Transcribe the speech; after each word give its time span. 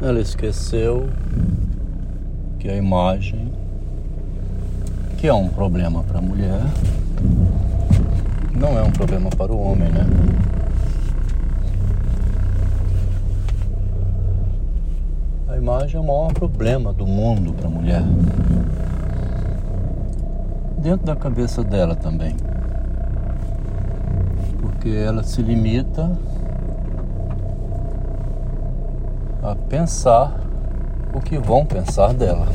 Ela 0.00 0.20
esqueceu 0.20 1.08
que 2.58 2.68
a 2.68 2.76
imagem, 2.76 3.50
que 5.16 5.26
é 5.26 5.32
um 5.32 5.48
problema 5.48 6.02
para 6.02 6.18
a 6.18 6.22
mulher, 6.22 6.60
não 8.54 8.78
é 8.78 8.82
um 8.82 8.90
problema 8.90 9.30
para 9.30 9.52
o 9.52 9.58
homem, 9.58 9.88
né? 9.88 10.06
A 15.48 15.56
imagem 15.56 15.96
é 15.96 16.00
o 16.00 16.06
maior 16.06 16.32
problema 16.32 16.92
do 16.92 17.06
mundo 17.06 17.54
para 17.54 17.66
a 17.66 17.70
mulher. 17.70 18.02
Dentro 20.78 21.06
da 21.06 21.16
cabeça 21.16 21.64
dela 21.64 21.96
também. 21.96 22.36
Porque 24.60 24.90
ela 24.90 25.22
se 25.22 25.40
limita 25.40 26.16
a 29.46 29.54
pensar 29.54 30.40
o 31.14 31.20
que 31.20 31.38
vão 31.38 31.64
pensar 31.64 32.12
dela. 32.12 32.48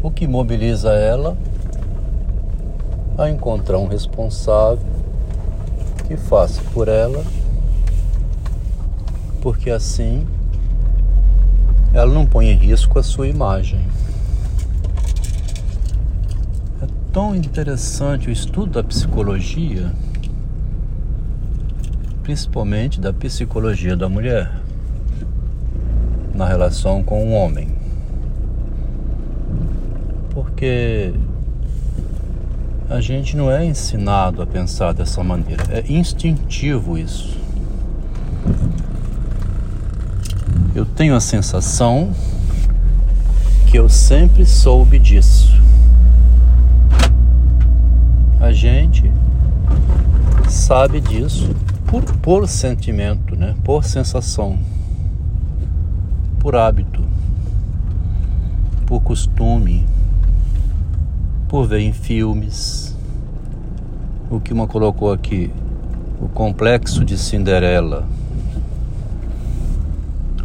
O 0.00 0.08
que 0.08 0.24
mobiliza 0.24 0.92
ela 0.92 1.36
a 3.18 3.28
encontrar 3.28 3.76
um 3.78 3.88
responsável 3.88 4.86
que 6.06 6.16
faça 6.16 6.62
por 6.72 6.86
ela, 6.86 7.24
porque 9.42 9.68
assim 9.68 10.24
ela 11.92 12.14
não 12.14 12.24
põe 12.24 12.50
em 12.50 12.56
risco 12.56 13.00
a 13.00 13.02
sua 13.02 13.26
imagem. 13.26 13.80
É 16.80 16.86
tão 17.12 17.34
interessante 17.34 18.28
o 18.28 18.32
estudo 18.32 18.74
da 18.74 18.84
psicologia 18.84 19.92
principalmente 22.30 23.00
da 23.00 23.12
psicologia 23.12 23.96
da 23.96 24.08
mulher 24.08 24.52
na 26.32 26.46
relação 26.46 27.02
com 27.02 27.24
o 27.24 27.32
homem. 27.32 27.74
Porque 30.30 31.12
a 32.88 33.00
gente 33.00 33.36
não 33.36 33.50
é 33.50 33.64
ensinado 33.64 34.40
a 34.40 34.46
pensar 34.46 34.92
dessa 34.92 35.24
maneira, 35.24 35.64
é 35.72 35.92
instintivo 35.92 36.96
isso. 36.96 37.36
Eu 40.72 40.86
tenho 40.86 41.16
a 41.16 41.20
sensação 41.20 42.12
que 43.68 43.76
eu 43.76 43.88
sempre 43.88 44.46
soube 44.46 45.00
disso. 45.00 45.52
A 48.40 48.52
gente 48.52 49.10
sabe 50.48 51.00
disso 51.00 51.50
por, 51.90 52.04
por 52.18 52.48
sentimento, 52.48 53.34
né? 53.34 53.56
por 53.64 53.82
sensação, 53.82 54.56
por 56.38 56.54
hábito, 56.54 57.02
por 58.86 59.00
costume, 59.00 59.84
por 61.48 61.66
ver 61.66 61.80
em 61.80 61.92
filmes. 61.92 62.96
O 64.30 64.38
que 64.38 64.52
uma 64.52 64.68
colocou 64.68 65.12
aqui, 65.12 65.52
o 66.20 66.28
complexo 66.28 67.04
de 67.04 67.18
Cinderela. 67.18 68.06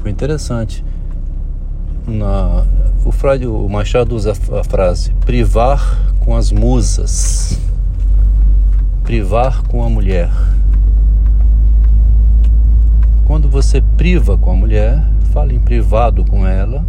Foi 0.00 0.10
interessante. 0.10 0.82
Na, 2.06 2.64
o 3.04 3.12
Freud, 3.12 3.46
o 3.46 3.68
Machado 3.68 4.16
usa 4.16 4.32
a 4.32 4.64
frase 4.64 5.12
privar 5.26 6.14
com 6.20 6.34
as 6.34 6.50
musas, 6.50 7.58
privar 9.02 9.62
com 9.64 9.84
a 9.84 9.90
mulher. 9.90 10.30
Quando 13.26 13.48
você 13.48 13.80
priva 13.96 14.36
com 14.36 14.50
a 14.50 14.54
mulher, 14.54 15.02
fala 15.32 15.54
em 15.54 15.58
privado 15.58 16.26
com 16.26 16.46
ela, 16.46 16.84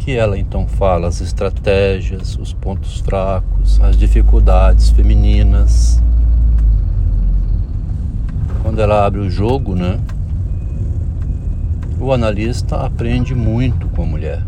que 0.00 0.10
ela 0.10 0.36
então 0.36 0.66
fala 0.66 1.06
as 1.06 1.20
estratégias, 1.20 2.36
os 2.36 2.52
pontos 2.52 2.98
fracos, 2.98 3.80
as 3.80 3.96
dificuldades 3.96 4.90
femininas. 4.90 6.02
Quando 8.60 8.80
ela 8.80 9.06
abre 9.06 9.20
o 9.20 9.30
jogo, 9.30 9.76
né? 9.76 10.00
O 12.00 12.12
analista 12.12 12.84
aprende 12.84 13.36
muito 13.36 13.86
com 13.90 14.02
a 14.02 14.06
mulher. 14.06 14.42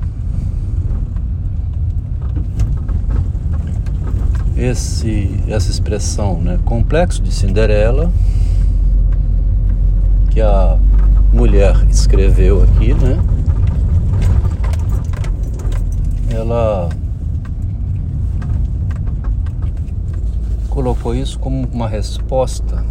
Esse, 4.56 5.31
essa 5.47 5.71
expressão, 5.71 6.41
né? 6.41 6.59
Complexo 6.65 7.22
de 7.22 7.33
Cinderela 7.33 8.11
que 10.34 10.41
a 10.41 10.77
mulher 11.33 11.77
escreveu 11.89 12.65
aqui, 12.65 12.93
né? 12.93 13.17
Ela 16.28 16.89
colocou 20.69 21.15
isso 21.15 21.39
como 21.39 21.69
uma 21.69 21.89
resposta 21.89 22.84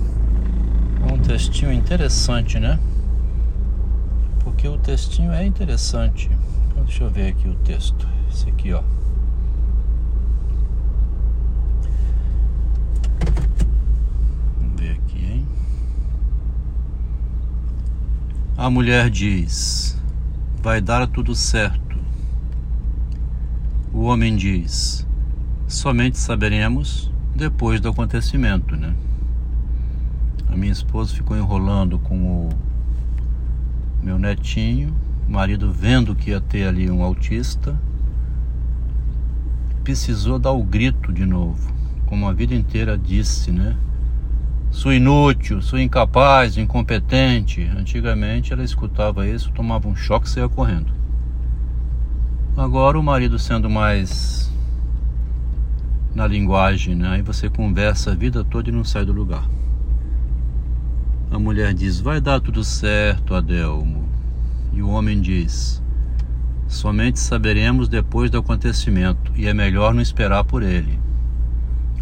a 1.01 1.13
um 1.13 1.17
textinho 1.17 1.73
interessante, 1.73 2.57
né? 2.61 2.79
Porque 4.39 4.65
o 4.65 4.77
textinho 4.77 5.33
é 5.33 5.45
interessante. 5.45 6.31
Deixa 6.85 7.03
eu 7.03 7.09
ver 7.09 7.27
aqui 7.27 7.49
o 7.49 7.55
texto. 7.55 8.07
Esse 8.31 8.47
aqui, 8.47 8.71
ó. 8.71 8.81
A 18.63 18.69
mulher 18.69 19.09
diz: 19.09 20.01
Vai 20.61 20.79
dar 20.79 21.05
tudo 21.07 21.35
certo. 21.35 21.97
O 23.93 24.03
homem 24.03 24.37
diz: 24.37 25.05
Somente 25.67 26.17
saberemos 26.17 27.11
depois 27.35 27.81
do 27.81 27.89
acontecimento, 27.89 28.77
né? 28.77 28.95
A 30.47 30.55
minha 30.55 30.71
esposa 30.71 31.13
ficou 31.13 31.35
enrolando 31.35 31.99
com 31.99 32.15
o 32.15 32.49
meu 34.01 34.17
netinho, 34.17 34.95
o 35.27 35.31
marido 35.33 35.69
vendo 35.69 36.15
que 36.15 36.29
ia 36.29 36.39
ter 36.39 36.65
ali 36.65 36.89
um 36.89 37.03
autista, 37.03 37.77
precisou 39.83 40.39
dar 40.39 40.53
o 40.53 40.63
grito 40.63 41.11
de 41.11 41.25
novo, 41.25 41.69
como 42.05 42.29
a 42.29 42.31
vida 42.31 42.55
inteira 42.55 42.97
disse, 42.97 43.51
né? 43.51 43.75
Sou 44.73 44.91
inútil, 44.91 45.61
sou 45.61 45.79
incapaz, 45.79 46.57
incompetente. 46.57 47.63
Antigamente 47.77 48.51
ela 48.51 48.63
escutava 48.63 49.27
isso, 49.27 49.51
tomava 49.51 49.87
um 49.87 49.95
choque 49.95 50.27
e 50.27 50.29
saía 50.29 50.49
correndo. 50.49 50.91
Agora 52.57 52.99
o 52.99 53.03
marido 53.03 53.37
sendo 53.37 53.69
mais 53.69 54.51
na 56.13 56.27
linguagem, 56.27 56.95
né? 56.95 57.07
Aí 57.09 57.21
você 57.21 57.49
conversa 57.49 58.11
a 58.11 58.15
vida 58.15 58.43
toda 58.43 58.69
e 58.69 58.73
não 58.73 58.83
sai 58.83 59.05
do 59.05 59.13
lugar. 59.13 59.47
A 61.31 61.37
mulher 61.39 61.73
diz: 61.73 61.99
Vai 61.99 62.19
dar 62.19 62.41
tudo 62.41 62.63
certo, 62.63 63.35
Adelmo. 63.35 64.09
E 64.73 64.81
o 64.81 64.89
homem 64.89 65.21
diz: 65.21 65.81
Somente 66.67 67.19
saberemos 67.19 67.87
depois 67.87 68.31
do 68.31 68.39
acontecimento 68.39 69.31
e 69.35 69.47
é 69.47 69.53
melhor 69.53 69.93
não 69.93 70.01
esperar 70.01 70.43
por 70.43 70.63
ele. 70.63 70.99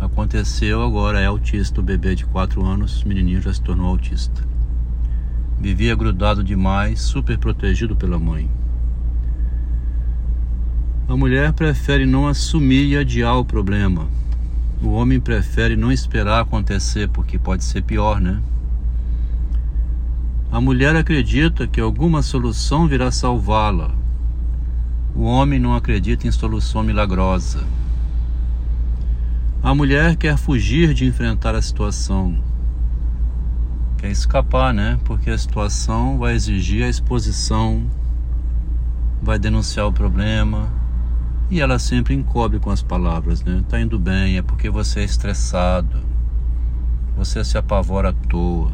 Aconteceu, 0.01 0.81
agora 0.81 1.19
é 1.19 1.28
autista. 1.28 1.79
O 1.79 1.84
bebê 1.84 2.16
de 2.16 2.25
4 2.25 2.66
anos, 2.66 3.03
menininho, 3.03 3.39
já 3.39 3.53
se 3.53 3.62
tornou 3.62 3.85
autista. 3.85 4.44
Vivia 5.59 5.95
grudado 5.95 6.44
demais, 6.44 7.01
super 7.01 7.38
protegido 7.38 7.95
pela 7.95 8.17
mãe. 8.17 8.50
A 11.07 11.16
mulher 11.16 11.53
prefere 11.53 12.07
não 12.07 12.28
assumir 12.28 12.88
e 12.88 12.97
adiar 12.97 13.38
o 13.38 13.45
problema. 13.45 14.07
O 14.81 14.90
homem 14.90 15.19
prefere 15.19 15.75
não 15.75 15.91
esperar 15.91 16.41
acontecer, 16.41 17.07
porque 17.09 17.38
pode 17.38 17.63
ser 17.63 17.84
pior, 17.84 18.19
né? 18.19 18.41
A 20.52 20.59
mulher 20.59 20.96
acredita 20.96 21.67
que 21.67 21.79
alguma 21.79 22.23
solução 22.23 22.87
virá 22.87 23.11
salvá-la. 23.11 23.91
O 25.16 25.22
homem 25.22 25.59
não 25.59 25.76
acredita 25.76 26.28
em 26.28 26.31
solução 26.31 26.81
milagrosa. 26.81 27.64
A 29.72 29.73
mulher 29.73 30.18
quer 30.18 30.35
fugir 30.35 30.94
de 30.94 31.06
enfrentar 31.06 31.56
a 31.56 31.62
situação, 31.62 32.38
quer 33.97 34.12
escapar, 34.12 34.73
né? 34.73 35.00
Porque 35.06 35.29
a 35.29 35.38
situação 35.38 36.18
vai 36.18 36.34
exigir 36.34 36.84
a 36.84 36.90
exposição, 36.90 37.90
vai 39.22 39.40
denunciar 39.40 39.88
o 39.88 39.94
problema 39.94 40.68
e 41.50 41.62
ela 41.62 41.79
sempre 41.79 42.14
encobre 42.14 42.59
com 42.59 42.70
as 42.70 42.84
palavras, 42.84 43.46
né? 43.46 43.64
Tá 43.70 43.79
indo 43.79 43.97
bem, 43.97 44.35
é 44.35 44.41
porque 44.41 44.70
você 44.70 45.00
é 45.00 45.03
estressado, 45.06 46.00
você 47.16 47.41
se 47.41 47.58
apavora 47.58 48.09
à 48.09 48.14
toa. 48.28 48.74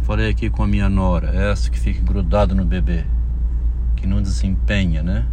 Falei 0.00 0.30
aqui 0.30 0.48
com 0.48 0.62
a 0.62 0.66
minha 0.66 0.88
nora, 0.88 1.28
essa 1.28 1.70
que 1.70 1.78
fica 1.78 2.00
grudado 2.00 2.54
no 2.54 2.64
bebê, 2.64 3.04
que 3.96 4.06
não 4.06 4.22
desempenha, 4.22 5.02
né? 5.02 5.26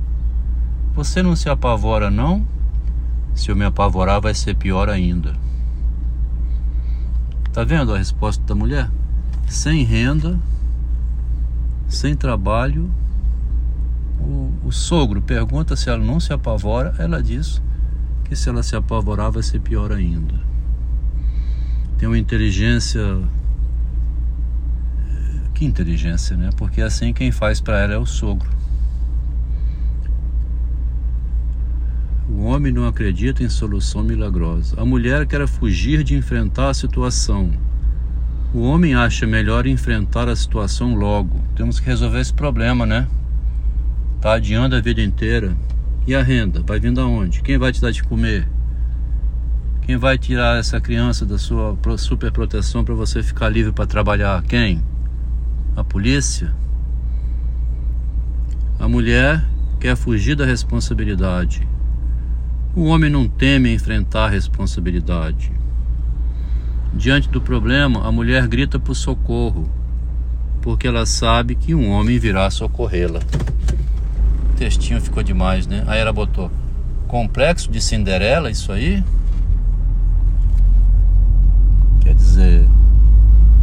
Você 0.93 1.23
não 1.23 1.37
se 1.37 1.47
apavora, 1.49 2.11
não? 2.11 2.45
Se 3.35 3.51
eu 3.51 3.55
me 3.55 3.65
apavorar, 3.65 4.19
vai 4.19 4.33
ser 4.33 4.55
pior 4.55 4.89
ainda. 4.89 5.35
Tá 7.53 7.63
vendo 7.63 7.93
a 7.93 7.97
resposta 7.97 8.43
da 8.43 8.55
mulher? 8.55 8.89
sem 9.47 9.83
renda, 9.83 10.39
sem 11.87 12.15
trabalho. 12.15 12.91
O, 14.19 14.51
o 14.65 14.71
sogro 14.71 15.21
pergunta 15.21 15.75
se 15.75 15.89
ela 15.89 16.03
não 16.03 16.19
se 16.19 16.33
apavora, 16.33 16.95
ela 16.97 17.21
diz 17.21 17.61
que 18.23 18.35
se 18.35 18.49
ela 18.49 18.63
se 18.63 18.75
apavorar 18.75 19.31
vai 19.31 19.43
ser 19.43 19.59
pior 19.59 19.91
ainda. 19.91 20.33
Tem 21.97 22.07
uma 22.07 22.17
inteligência. 22.17 23.01
Que 25.53 25.63
inteligência, 25.63 26.35
né? 26.35 26.49
Porque 26.57 26.81
assim 26.81 27.13
quem 27.13 27.31
faz 27.31 27.61
para 27.61 27.79
ela 27.79 27.93
é 27.93 27.97
o 27.97 28.05
sogro. 28.05 28.49
O 32.37 32.43
homem 32.47 32.69
não 32.69 32.85
acredita 32.85 33.43
em 33.43 33.49
solução 33.49 34.03
milagrosa. 34.03 34.79
A 34.79 34.85
mulher 34.85 35.25
quer 35.25 35.47
fugir 35.47 36.03
de 36.03 36.15
enfrentar 36.15 36.69
a 36.69 36.73
situação. 36.73 37.53
O 38.53 38.59
homem 38.59 38.93
acha 38.93 39.25
melhor 39.25 39.65
enfrentar 39.65 40.27
a 40.27 40.35
situação 40.35 40.95
logo. 40.95 41.41
Temos 41.55 41.79
que 41.79 41.85
resolver 41.85 42.19
esse 42.19 42.33
problema, 42.33 42.85
né? 42.85 43.07
Tá 44.19 44.33
adiando 44.33 44.75
a 44.75 44.81
vida 44.81 45.01
inteira. 45.01 45.55
E 46.05 46.13
a 46.13 46.21
renda? 46.21 46.61
Vai 46.61 46.77
vindo 46.77 46.99
aonde? 46.99 47.41
Quem 47.41 47.57
vai 47.57 47.71
te 47.71 47.79
dar 47.79 47.91
de 47.91 48.03
comer? 48.03 48.45
Quem 49.83 49.95
vai 49.95 50.17
tirar 50.17 50.59
essa 50.59 50.79
criança 50.81 51.25
da 51.25 51.37
sua 51.37 51.77
super 51.97 52.33
proteção 52.33 52.83
para 52.83 52.93
você 52.93 53.23
ficar 53.23 53.47
livre 53.47 53.71
para 53.71 53.87
trabalhar? 53.87 54.43
Quem? 54.43 54.83
A 55.73 55.85
polícia? 55.85 56.53
A 58.77 58.89
mulher 58.89 59.41
quer 59.79 59.95
fugir 59.95 60.35
da 60.35 60.45
responsabilidade. 60.45 61.65
O 62.75 62.85
homem 62.85 63.09
não 63.09 63.27
teme 63.27 63.73
enfrentar 63.73 64.25
a 64.25 64.29
responsabilidade. 64.29 65.51
Diante 66.93 67.29
do 67.29 67.41
problema, 67.41 68.07
a 68.07 68.11
mulher 68.11 68.47
grita 68.47 68.79
por 68.79 68.95
socorro, 68.95 69.69
porque 70.61 70.87
ela 70.87 71.05
sabe 71.05 71.55
que 71.55 71.73
um 71.73 71.89
homem 71.89 72.19
virá 72.19 72.49
socorrê-la 72.49 73.19
textinho 74.55 75.01
ficou 75.01 75.21
demais, 75.21 75.67
né? 75.67 75.83
Aí 75.85 75.99
ela 75.99 76.13
botou 76.13 76.49
complexo 77.07 77.69
de 77.69 77.81
Cinderela, 77.81 78.49
isso 78.49 78.71
aí? 78.71 79.03
Quer 82.01 82.13
dizer, 82.15 82.67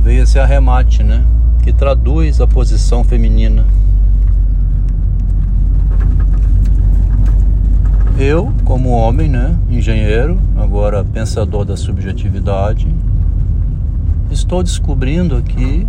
veio 0.00 0.22
esse 0.22 0.38
arremate, 0.38 1.02
né? 1.02 1.24
Que 1.62 1.72
traduz 1.72 2.40
a 2.40 2.46
posição 2.46 3.02
feminina. 3.02 3.66
Eu, 8.24 8.52
como 8.64 8.90
homem, 8.90 9.28
né, 9.28 9.58
engenheiro, 9.68 10.38
agora 10.56 11.04
pensador 11.04 11.64
da 11.64 11.76
subjetividade, 11.76 12.86
estou 14.30 14.62
descobrindo 14.62 15.34
aqui 15.34 15.84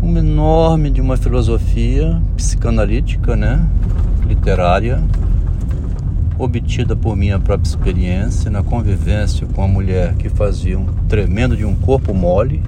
uma 0.00 0.20
enorme 0.20 0.90
de 0.90 1.00
uma 1.00 1.16
filosofia 1.16 2.22
psicanalítica, 2.36 3.34
né, 3.34 3.66
literária 4.28 5.02
obtida 6.38 6.94
por 6.94 7.16
minha 7.16 7.40
própria 7.40 7.68
experiência 7.68 8.48
na 8.48 8.62
convivência 8.62 9.44
com 9.48 9.64
a 9.64 9.66
mulher 9.66 10.14
que 10.14 10.28
fazia 10.28 10.78
um 10.78 10.86
tremendo 11.08 11.56
de 11.56 11.64
um 11.64 11.74
corpo 11.74 12.14
mole. 12.14 12.62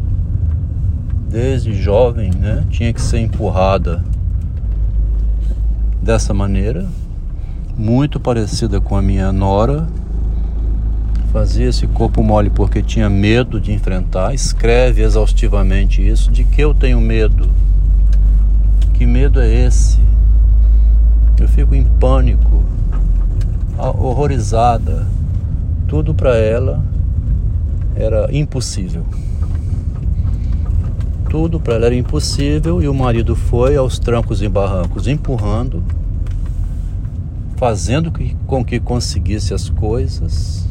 Desde 1.31 1.73
jovem, 1.73 2.33
né? 2.33 2.65
Tinha 2.69 2.93
que 2.93 3.01
ser 3.01 3.21
empurrada 3.21 4.05
dessa 6.03 6.35
maneira, 6.35 6.89
muito 7.77 8.21
parecida 8.21 8.81
com 8.81 8.97
a 8.97 9.03
minha 9.03 9.33
nora. 9.33 9.87
Fazia 11.33 11.69
esse 11.69 11.87
corpo 11.87 12.23
mole 12.23 12.51
porque 12.51 12.83
tinha 12.83 13.09
medo 13.09 13.61
de 13.61 13.73
enfrentar. 13.73 14.35
Escreve 14.35 15.03
exaustivamente 15.03 16.07
isso. 16.07 16.31
De 16.31 16.45
que 16.45 16.61
eu 16.61 16.75
tenho 16.75 17.01
medo? 17.01 17.49
Que 18.93 19.07
medo 19.07 19.41
é 19.41 19.49
esse? 19.49 19.99
Eu 21.41 21.49
fico 21.49 21.75
em 21.75 21.85
pânico, 21.85 22.63
horrorizada. 23.79 25.07
Tudo 25.89 26.15
para 26.15 26.37
ela 26.37 26.85
era 27.97 28.29
impossível. 28.33 29.05
Tudo 31.29 31.59
para 31.59 31.75
ela 31.75 31.87
era 31.87 31.95
impossível 31.95 32.83
e 32.83 32.89
o 32.89 32.95
marido 32.95 33.35
foi 33.35 33.75
aos 33.75 33.99
trancos 33.99 34.43
e 34.43 34.49
barrancos 34.49 35.07
empurrando, 35.07 35.83
fazendo 37.63 38.13
com 38.45 38.65
que 38.65 38.81
conseguisse 38.81 39.55
as 39.55 39.69
coisas. 39.69 40.67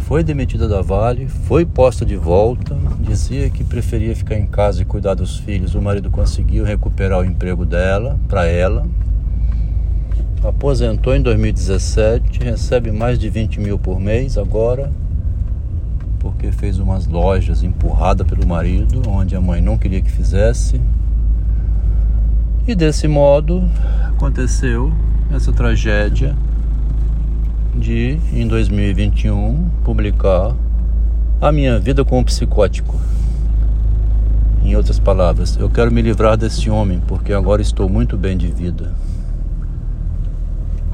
Foi 0.00 0.22
demitida 0.22 0.68
da 0.68 0.82
Vale, 0.82 1.28
foi 1.28 1.64
posta 1.64 2.04
de 2.04 2.14
volta, 2.14 2.76
dizia 3.00 3.48
que 3.48 3.64
preferia 3.64 4.14
ficar 4.14 4.36
em 4.36 4.46
casa 4.46 4.82
e 4.82 4.84
cuidar 4.84 5.14
dos 5.14 5.38
filhos. 5.38 5.74
O 5.74 5.80
marido 5.80 6.10
conseguiu 6.10 6.62
recuperar 6.62 7.20
o 7.20 7.24
emprego 7.24 7.64
dela, 7.64 8.20
para 8.28 8.44
ela. 8.44 8.86
Aposentou 10.42 11.16
em 11.16 11.22
2017, 11.22 12.40
recebe 12.40 12.92
mais 12.92 13.18
de 13.18 13.30
20 13.30 13.58
mil 13.60 13.78
por 13.78 13.98
mês 13.98 14.36
agora, 14.36 14.92
porque 16.18 16.52
fez 16.52 16.78
umas 16.78 17.06
lojas 17.06 17.62
empurrada 17.62 18.26
pelo 18.26 18.46
marido, 18.46 19.08
onde 19.08 19.34
a 19.34 19.40
mãe 19.40 19.62
não 19.62 19.78
queria 19.78 20.02
que 20.02 20.10
fizesse. 20.10 20.78
E 22.66 22.74
desse 22.74 23.06
modo 23.06 23.62
aconteceu 24.08 24.90
essa 25.30 25.52
tragédia 25.52 26.34
de, 27.74 28.18
em 28.32 28.48
2021, 28.48 29.68
publicar 29.84 30.56
a 31.42 31.52
minha 31.52 31.78
vida 31.78 32.06
com 32.06 32.20
um 32.20 32.24
psicótico. 32.24 32.98
Em 34.64 34.74
outras 34.76 34.98
palavras, 34.98 35.58
eu 35.58 35.68
quero 35.68 35.92
me 35.92 36.00
livrar 36.00 36.38
desse 36.38 36.70
homem 36.70 37.02
porque 37.06 37.34
agora 37.34 37.60
estou 37.60 37.86
muito 37.86 38.16
bem 38.16 38.34
de 38.34 38.46
vida. 38.46 38.94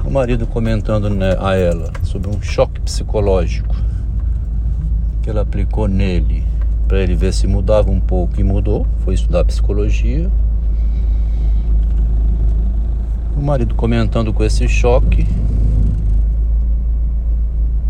O 0.03 0.11
marido 0.11 0.45
comentando 0.45 1.09
né, 1.09 1.37
a 1.39 1.55
ela 1.55 1.93
sobre 2.03 2.29
um 2.29 2.41
choque 2.41 2.81
psicológico 2.81 3.73
que 5.21 5.29
ela 5.29 5.41
aplicou 5.41 5.87
nele 5.87 6.43
para 6.85 6.99
ele 6.99 7.15
ver 7.15 7.31
se 7.31 7.47
mudava 7.47 7.89
um 7.89 8.01
pouco 8.01 8.41
e 8.41 8.43
mudou. 8.43 8.85
Foi 9.05 9.13
estudar 9.13 9.45
psicologia. 9.45 10.29
O 13.41 13.43
marido 13.43 13.73
comentando 13.73 14.31
com 14.31 14.43
esse 14.43 14.67
choque 14.67 15.27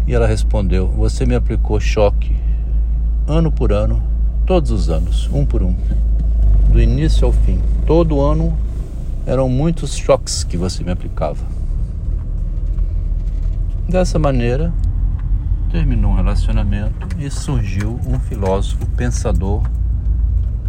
e 0.07 0.13
ela 0.13 0.25
respondeu: 0.25 0.87
Você 0.87 1.25
me 1.25 1.35
aplicou 1.35 1.77
choque 1.77 2.33
ano 3.27 3.51
por 3.51 3.73
ano, 3.73 4.01
todos 4.45 4.71
os 4.71 4.89
anos, 4.89 5.29
um 5.33 5.45
por 5.45 5.61
um, 5.61 5.75
do 6.69 6.81
início 6.81 7.27
ao 7.27 7.33
fim. 7.33 7.59
Todo 7.85 8.21
ano 8.21 8.57
eram 9.25 9.49
muitos 9.49 9.93
choques 9.93 10.45
que 10.45 10.55
você 10.55 10.85
me 10.85 10.91
aplicava. 10.91 11.43
Dessa 13.89 14.17
maneira, 14.17 14.73
terminou 15.69 16.11
um 16.11 16.15
relacionamento 16.15 17.09
e 17.19 17.29
surgiu 17.29 17.99
um 18.07 18.17
filósofo 18.21 18.85
pensador 18.95 19.63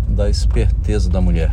da 0.09 0.29
esperteza 0.29 1.09
da 1.09 1.21
mulher. 1.21 1.53